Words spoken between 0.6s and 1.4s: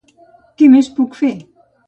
Què més puc fer?